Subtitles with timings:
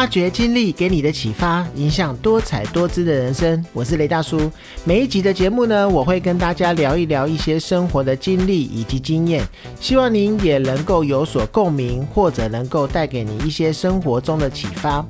[0.00, 3.62] 发掘经历给你的启发，影响多彩多姿的人生。
[3.74, 4.50] 我是雷大叔。
[4.82, 9.46] 每一集的节目呢，我会跟大家聊一聊一些生活的经历以及经验，
[9.78, 15.06] 希望您也能够有所共鸣，或者能够带给你一些生活中的启发。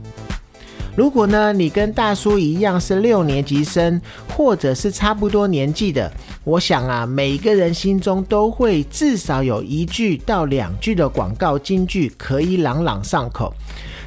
[0.97, 4.03] 如果呢，你跟大叔一样是六年级生，
[4.37, 6.13] 或者是差不多年纪的，
[6.43, 13.55] 我想啊，每个人心中都会至少有一句到两句的广告金句可以朗朗上口。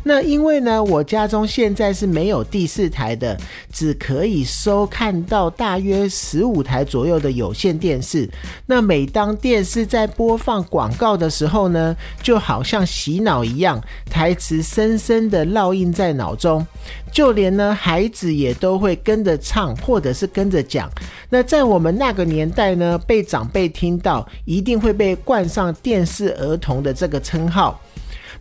[0.03, 3.38] 那因为呢，我家中现在是没有第四台的，
[3.71, 8.29] 只可以收看到大约十五台左右的有线电视。
[8.66, 16.65] 那每当电视在播放广告的时候呢，就好像洗脑一样，台词深深的烙印在脑中，
[17.12, 20.90] 就连呢孩子也都会跟着唱或者是跟着讲。
[21.29, 27.79] 那在我们那个年代呢，被长辈听到，一定会被冠上电视儿童的这个称号。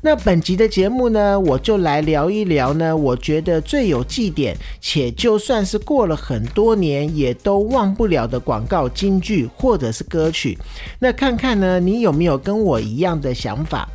[0.05, 10.59] 那本集的节目呢，我就来聊一聊呢，我觉得最有记点，且就算是过了很多年也都忘不了的广告金句或者是歌曲。
[10.99, 13.89] 那看看呢，你有没有跟我一样的想法？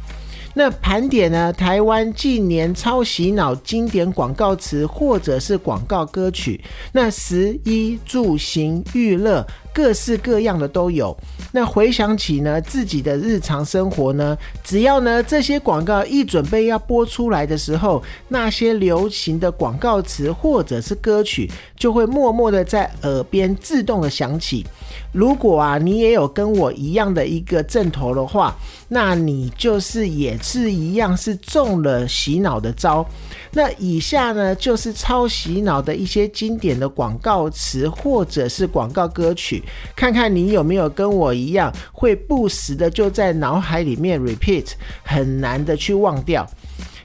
[0.54, 9.46] 那盘点呢，台湾近年超洗脑经典广告词或者是广告歌曲，那食衣住行娱乐。
[9.78, 11.16] 各式各样的都有。
[11.52, 24.66] 那回想起呢自己的日常生活呢，只要呢这些广告一准备要播出来的时候，那些流行的广告词或者是歌曲就会默默的在耳边自动的响起。
[25.12, 28.56] 如果啊你也有跟我一样的一个阵头的话，
[28.90, 33.08] 那你就是也是一样是中了洗脑的招。
[33.52, 39.64] 那以下呢就是超洗脑的一些经典的广告词或者是广告歌曲。
[39.96, 44.72] 看看你有没有跟我一样，会不时的就在脑海里面 repeat，
[45.04, 46.50] 很难的去忘掉。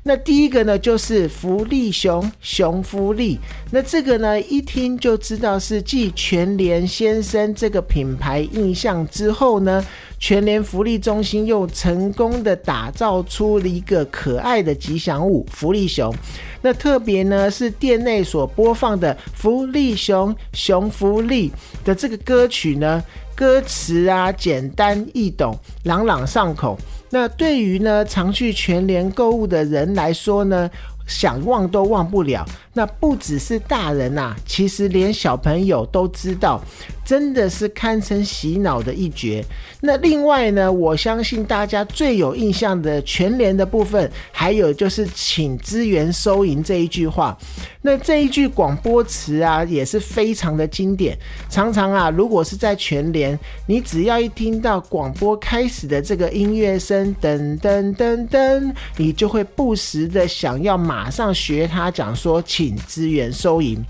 [0.05, 3.39] 那第一个呢，就是福利熊熊福利。
[3.71, 9.85] 那这个呢，一听就知道是继全联先生这个品牌印象之后呢，
[10.19, 16.13] 全联福利中心又成功的打造出了一个可爱的吉祥物福利熊。
[16.61, 21.53] 那特别呢，是店内所播放的福利熊熊福利
[21.85, 23.03] 的这个歌曲呢，
[23.43, 26.79] 歌词啊简单易懂，朗朗上口。
[27.11, 30.71] 那对于呢常去全联购物的人来说呢，
[31.09, 32.47] 想忘都忘不了。
[32.75, 36.63] 那不只是大人呐，其实连小朋友都知道。
[37.05, 39.45] 真的是堪称洗脑的一绝。
[39.81, 47.37] 那另外呢，我相信大家最有印象的全联的部分，还有就是请支援收银这一句话。
[47.83, 51.19] 那这一句广播词啊，也是非常的经典。
[51.51, 63.83] 常常啊，如果是在全联，你只要一听到广播开始的这个音乐声，噔噔噔噔，你就会不时的想要马上学他讲说，请支援收银。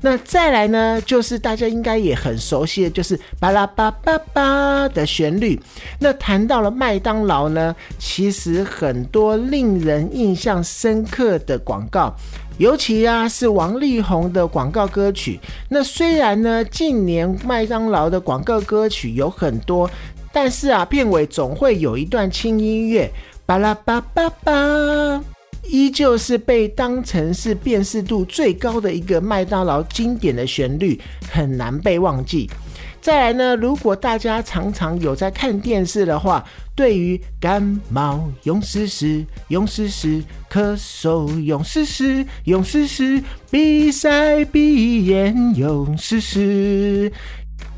[0.00, 5.60] 那再来呢，就是大家应该也很熟悉的，就是巴拉巴巴巴的旋律。
[5.98, 12.14] 那谈到了麦当劳呢，其实很多令人印象深刻的广告，
[12.58, 15.40] 尤其啊是王力宏的广告歌曲。
[15.68, 19.90] 那虽然呢，近年麦当劳的广告歌曲有很多，
[20.32, 23.10] 但是啊，片尾总会有一段轻音乐，
[23.44, 25.37] 巴拉巴巴巴。
[25.64, 32.48] 依旧是被当成是辨识度最高的一个麦当劳经典的旋律，很难被忘记。
[33.00, 40.20] 再来呢，如果大家常常有在看电视的话，对于感冒用湿湿，用湿湿；
[40.50, 47.10] 咳嗽用湿湿，用湿湿；鼻塞鼻炎用湿湿，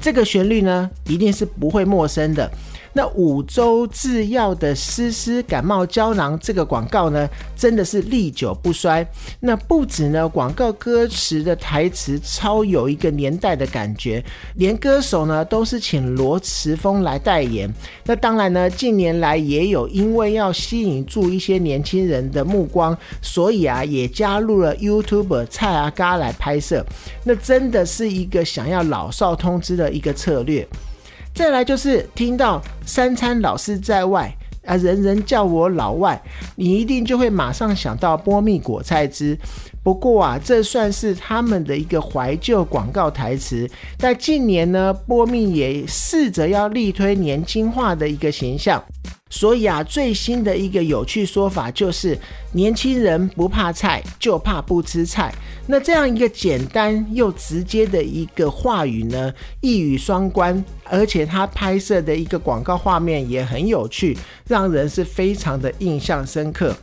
[0.01, 2.51] 这个旋律呢，一定是不会陌生的。
[2.93, 9.07] 那五洲制药的丝丝感冒胶囊这个广告呢，真的是历久不衰。
[9.39, 14.23] 那不止呢，广告歌词的台词超有一个年代的感觉，
[14.57, 17.73] 连歌手呢都是请罗慈峰来代言。
[18.05, 26.85] 那当然呢，近年来也有因为要吸引住一些年轻人的目光，所以啊，也加入了 YouTuber 蔡阿嘎来拍摄。
[27.25, 30.67] 那真的是一个想要老少通吃的一个策略。
[31.35, 34.31] 再来就是听到三餐老是在外
[34.67, 36.21] 啊，人人叫我老外，
[36.57, 39.37] 你一定就会马上想到波蜜果菜汁。
[39.83, 43.67] 不过啊，这算是他们的一个怀旧广告台词。
[43.99, 48.83] 在近年呢，波蜜也试着要力推年轻化的一个形象。
[49.31, 52.19] 所以啊，最新的一个有趣说法就是，
[52.53, 55.33] 年轻人不怕菜，就怕不吃菜。
[55.69, 64.19] 那这样一个简单又直接的一个话语呢，一语双关，而且他拍摄的一个广告画面也很有趣，
[64.49, 66.77] 让人是非常的印象深刻。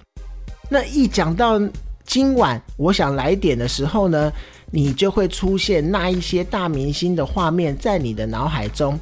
[0.70, 1.62] 那一讲到
[2.06, 4.32] 今晚我想来点的时候呢，
[4.72, 8.98] 你就会出现那一些大明星的画面在你的脑海中。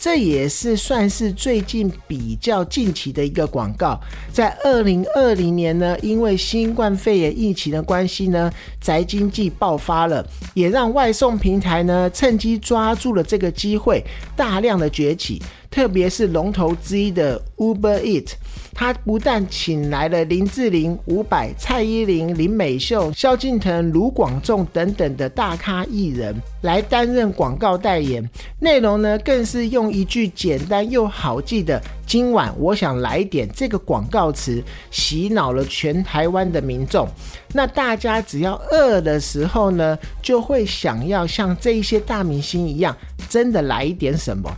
[0.00, 3.98] 这也是算是最近比较近期的一个广告，
[4.32, 8.50] 在二零二零年呢，因为新冠肺炎疫情的关系呢，
[8.80, 10.24] 宅经济爆发了，
[10.54, 14.00] 也让外送平台呢趁机抓住了这个机会，
[14.36, 15.42] 大量的崛起。
[15.70, 18.32] 特别是龙头之一的 Uber Eat，
[18.74, 28.28] 他不但请来了林志玲、伍佰、蔡依林、林美秀、萧敬腾、卢广仲等等的大咖艺人来担任广告代言，
[28.60, 37.06] 内容呢更是用一句简单又好记的“今晚我想来点”这个广告词，洗脑了全台湾的民众。
[37.52, 42.96] 那大家只要饿的时候呢，就会想要像这一些大明星一样，
[43.28, 44.50] 真的来一点什么。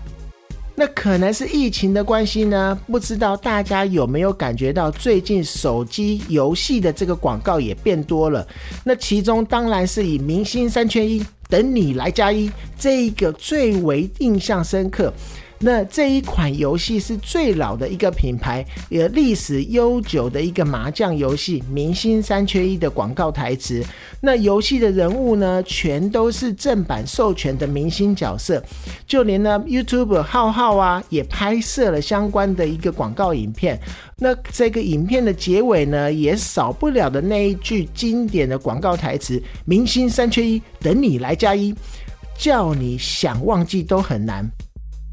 [0.80, 2.80] 那可能是疫情的关系呢？
[2.86, 8.48] 不知道大家有没有感觉到，最近手机游戏的这个广告也变多了。
[8.82, 15.12] 那其中当然是以明星三缺一，等你来加一这一个最为印象深刻。
[15.62, 23.84] 那这一款游戏是最老的一个品牌，也历史悠久的一个麻将游戏，明星三缺一的广告台词。
[24.22, 28.62] 那游戏的人物呢，全都是正版授权的明星角色，
[29.06, 33.78] 就连呢 YouTube 浩浩啊，也拍摄了相关的一个广告影片。
[34.16, 41.74] 那这个影片的结尾呢，也少不了的那一句经典的广告台词：“明星三缺一，等你来加一，
[42.38, 44.50] 叫你想忘记都很难。”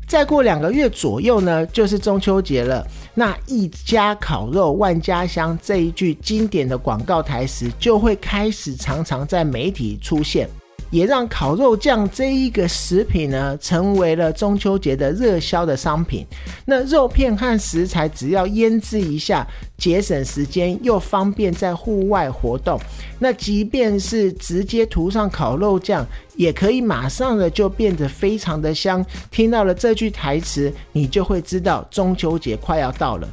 [0.08, 2.88] 再过两个月左右呢，就是中秋节了。
[3.14, 10.50] 那一家烤肉万家香这一句经典的广告台词就会开始常常在媒体出现。
[10.90, 16.26] 也让烤肉酱这一个食品呢，成为了中秋节的热销的商品。
[16.66, 19.46] 那肉片和食材只要腌制一下，
[19.78, 22.80] 节省时间又方便在户外活动。
[23.20, 26.06] 那即便是直接涂上烤肉酱，
[26.36, 29.06] 也可以马上的就变得非常的香。
[29.32, 33.28] 听到了这句台词，你就会知道中秋节快要到了。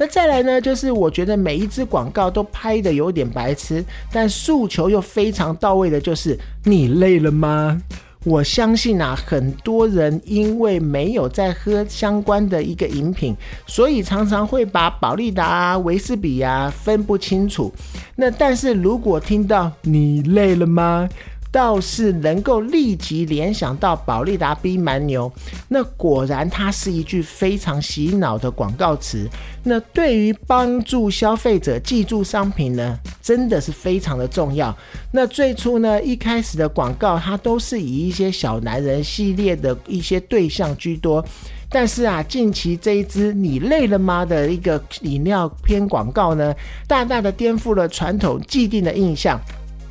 [0.00, 7.78] 那再来呢，就是我觉得每一支广告都拍的有点白痴，但诉求又非常到位的，就是你累了吗？
[8.24, 13.36] 我相信啊，很多人因为没有在喝相关的一个饮品，
[13.66, 17.70] 所以常常会把宝利达啊、维斯比啊分不清楚。
[18.16, 21.06] 那但是如果听到你累了吗？
[21.52, 25.30] 倒是能够立即联想到宝利达 B 蛮牛，
[25.68, 29.28] 那果然它是一句非常洗脑的广告词。
[29.64, 34.74] 那对于帮助消费者记住商品呢，真的是非常的重要。
[35.12, 41.22] 那最初呢，一开始的广告它都是以一些小男人系列的一些对象居多，
[41.68, 46.54] 但是啊，近期这一支你累了吗的一个饮料片广告呢，
[46.86, 49.38] 大大的颠覆了传统既定的印象。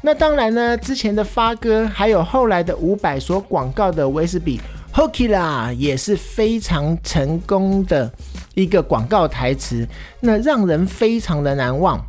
[0.01, 4.59] 那当然呢，之前的发哥，还有后来的五百所广告的威士比
[4.93, 8.09] Hokila，也是非常成功的
[8.55, 9.85] 一个广告台词，
[10.21, 12.01] 那让人非常的难忘。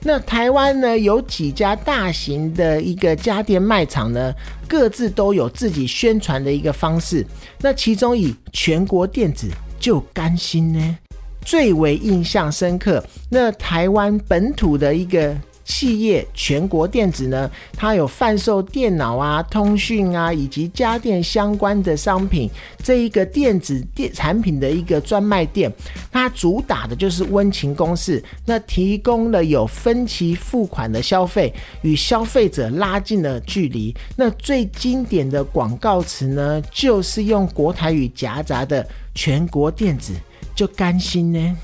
[0.00, 4.30] 那台湾呢，有几家大型的一个家电卖场呢，
[4.68, 7.26] 各自都有自己宣传的一个方式。
[7.58, 9.48] 那其中以全国电子
[9.80, 10.98] 就甘心呢，
[11.40, 13.02] 最为印象深刻。
[13.30, 15.34] 那台湾本土的一个。
[15.64, 22.50] 企业全国电子呢，它有贩售电脑啊、通讯啊以及家电相关的商品，
[22.82, 25.72] 这一个电子电产品的一个专卖店，
[26.12, 31.52] 它主打的就是温情公式，那提供了有分期付款的消费，
[31.82, 33.94] 与消费者拉近了距离。
[34.16, 40.12] 那最经典的广告词呢，就是用国台语夹杂的全国电子
[40.54, 41.56] 就甘心呢。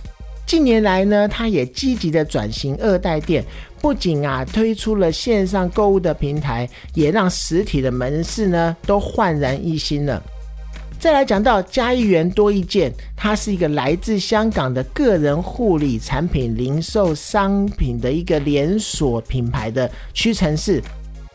[0.51, 3.45] 近年来呢，它也积极的转型二代店。
[3.81, 10.21] 不仅啊推出了线上购物的平台，也让实体的门市呢都焕然一新了。
[10.99, 20.83] 再来讲到嘉义园多一件，它是一个来自香港的个人护理产品零售商品的一个连锁品牌的屈臣氏。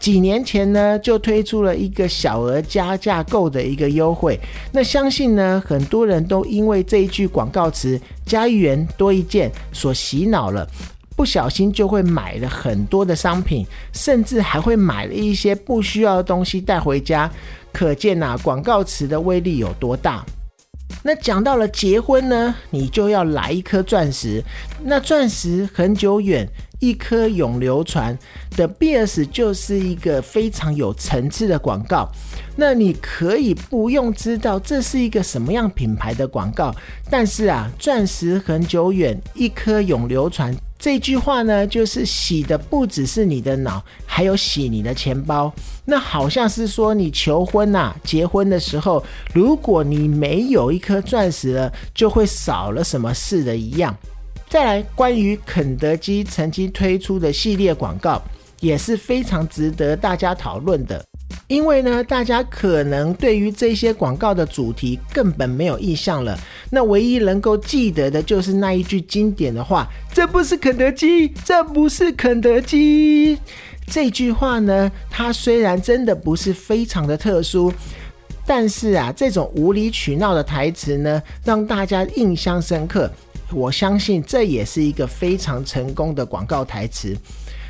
[0.05, 4.39] 几年前呢就推出了一个小额加价购的一个优惠，
[4.71, 10.69] 那相信呢很多人都因为这一句广告词“加一元多一件”所洗脑了。
[11.15, 17.27] 不小心就会买了很多的商品，甚至还会买了一些不需要的东西带回家。
[17.74, 20.24] 可见呐，广告词的威力有多大。
[21.07, 24.43] 那讲到了结婚呢，你就要来一颗钻石。
[24.85, 26.47] 那钻石很久远，
[26.79, 28.17] 一颗永流传
[28.57, 32.09] 的 BS 就是一个非常有层次的广告。
[32.55, 36.74] 那你可以不用知道这是一个什么样品牌的广告，
[37.07, 40.57] 但是啊，钻石很久远，一颗永流传。
[40.77, 45.51] 这句话呢，就是洗的不只是你的脑，还有洗你的钱包。
[45.86, 49.03] 那好像是说你求婚呐，结婚的时候，
[49.34, 53.96] 如果你没有一颗钻石了，就会少了什么似的一样。
[54.48, 58.22] 再来，关于肯德基曾经推出的系列广告，
[58.59, 61.03] 也是非常值得大家讨论的。
[61.47, 66.38] 因为呢，大家可能对于这些广告的主题根本没有印象了。
[66.71, 73.38] 那唯一能够记得的就是那一句经典的话：“这不是肯德基，这不是肯德基。”
[73.88, 77.71] 这句话呢，它虽然真的不是非常的特殊，
[78.47, 83.12] 但是啊，这种无理取闹的台词呢，让大家印象深刻。
[83.51, 87.15] 我相信这也是一个非常成功的广告台词。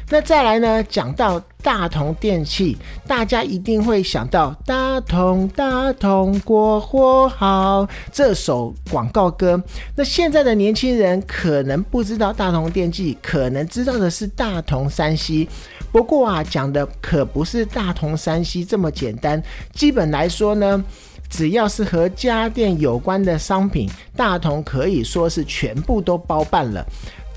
[0.07, 0.83] 那再来呢？
[0.83, 9.59] 讲到大同电器，大家一定会想到“大同大同国货好”这首广告歌。
[9.95, 15.49] 那现在的年轻人可能不知道大同电器，可能知道的是大同山西。
[15.91, 19.41] 不过啊，讲的可不是大同山西这么简单。
[19.73, 20.83] 基本来说呢，
[21.31, 26.85] 只要是和家电有关的商品，大同可以说是全部都包办了。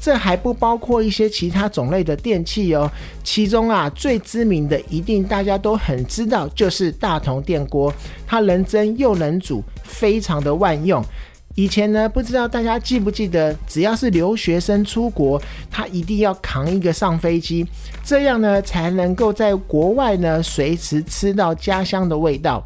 [0.00, 2.90] 这还不包括一些其他种类的电器哦，
[3.24, 7.92] 其中啊最知名的，一定大家都很知道，就是大同电锅，
[8.26, 11.04] 它能蒸又能煮，非常的万用。
[11.54, 17.66] 以前呢，不知道大家记不记得，只要是留学生出国，他一定要扛一个上飞机，
[18.04, 22.62] 这样呢才能够在国外呢随时吃到家乡的味道。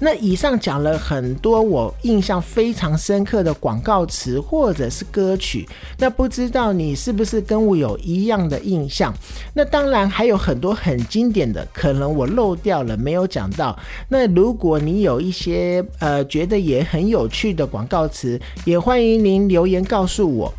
[0.00, 9.12] 那以上讲了很多我印象非常深刻的广告词或者是歌曲，那不知道你是不是跟我有一样的印象？
[9.52, 13.76] 那当然还有很多很经典的，可能我漏掉了没有讲到。
[14.08, 20.52] 那如果你有一些呃觉得也很有趣的广告词，也欢迎您留言告诉我。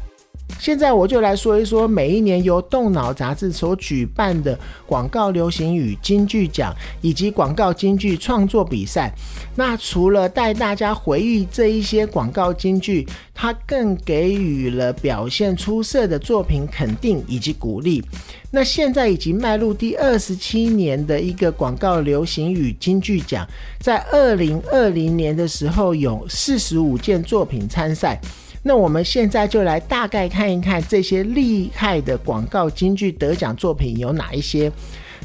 [0.60, 9.10] 现在我就来说一说每一年由动脑杂志所举办的广告流行语金句奖以及广告金句创作比赛。
[9.56, 18.04] 那除了带大家回忆这一些广告金句，它更给予了表现出色的作品肯定以及鼓励。
[18.52, 23.48] 那现在已经迈入第二十七年的一个广告流行语金句奖，
[23.80, 28.20] 在二零二零年的时候有四十五件作品参赛。
[28.64, 34.72] 那我们现在就来大概看一看这些厉害的广告金句得奖作品有哪一些。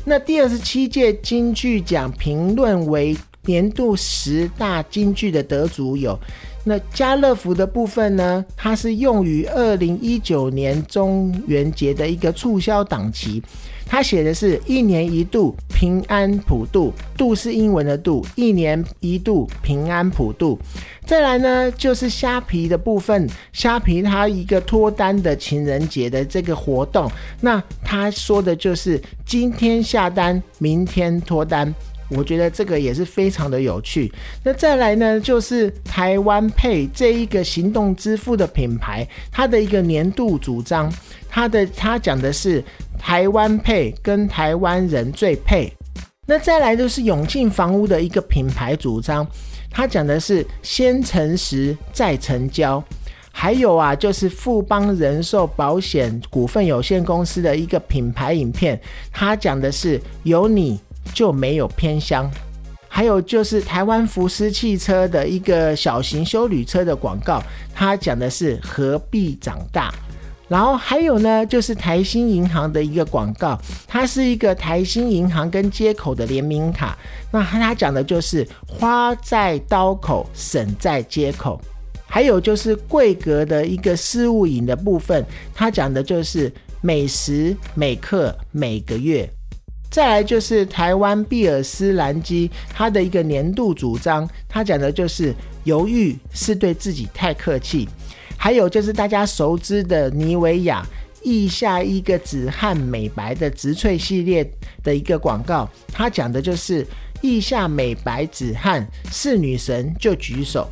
[0.05, 6.19] 那第二十七届金句奖评论为年度十大金句的得主有。
[6.67, 8.43] 那家乐福的部分呢？
[8.57, 13.43] 它是用于二零一九年中元节的一个促销档期。
[13.87, 20.59] 它写的是一年一度平安普渡，度是英文的度，一年一度平安普渡。
[21.07, 31.73] 再来呢，就是虾皮的部分，虾皮它一个脱单的情人节的这个活动，那他说的就是今天下单，明天脱单。
[32.11, 34.13] 我觉得这个也是非常的有趣。
[34.43, 40.93] 那再来呢，就是台湾配这一个行动支付的品牌，它的一个年度主张，
[41.29, 42.63] 它的它讲的是
[42.99, 45.73] 台湾配跟台湾人最配。
[46.27, 49.27] 那再来就是永庆房屋的一个品牌主张，
[49.75, 52.83] 他讲的是先诚实再成交。
[53.31, 58.81] 还有啊，就是富邦人寿保险股份有限公司的一个品牌影片，
[59.13, 60.81] 他讲的是有你。
[61.13, 62.29] 就没有偏乡，
[62.89, 67.43] 还有就是台湾福斯汽车的一个小型修旅车的广告，
[67.75, 69.93] 他讲的是何必长大。
[70.55, 76.97] 然后还有呢，就是台新银行的一个广告，它是一个台新银行跟接口的联名卡，
[77.33, 81.61] 那它讲的就是花在刀口，省在接口。
[82.07, 89.29] 还有就是贵格的一个事务影的部分，它讲的就是每时每刻每个月。
[89.91, 95.35] 再来就是台湾毕尔斯兰基，它的一个年度主张，它讲的就是
[95.65, 97.89] 犹豫是对自己太客气。
[98.45, 100.85] 还有就是大家熟知的妮维雅
[101.23, 104.47] 腋下一个止汗美白的植萃系列
[104.83, 106.87] 的一个广告，它讲的就是
[107.23, 110.69] 腋下美白止汗，是女神就举手。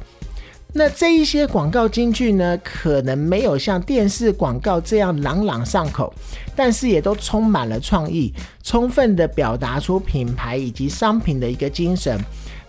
[0.74, 6.12] 那这一些广告金句呢，可能没有像电视广告这样朗朗上口，
[6.54, 8.30] 但是也都充满了创意，
[8.62, 12.22] 充分的表达出品牌以及商品的一个精神。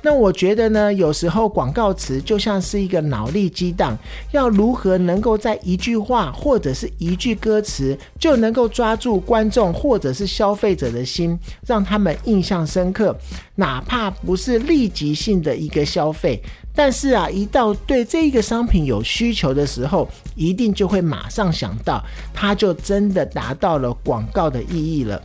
[0.05, 3.97] 那我觉得呢，有时候广告词就像是一个脑力激荡，
[4.31, 13.15] 要如何能够在一句话或者是一句歌词就能够抓住观众或者是消费者的心，让他们印象深刻，
[13.55, 16.37] 哪怕不是立即性的一个消费，
[16.75, 20.05] 但是啊，一到对这一个商品有需求的时候，
[20.35, 25.21] 一定就会马上想到，它就真的达到了广告的意义了。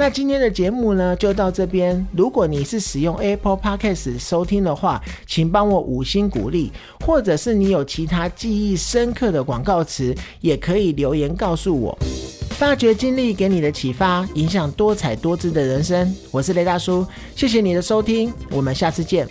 [0.00, 2.06] 那今天的节目呢，就到这边。
[2.16, 6.72] 如果你是使用 Apple Podcast 收听的话，请帮我五星鼓励，
[7.04, 11.98] 或者是你有其他记忆深刻的广告词，也可以留言告诉我。
[12.52, 16.10] 发掘经历给你的启发，影响多彩多姿的人生。
[16.30, 19.28] 我是雷大叔，谢谢你的收听，我们下次见。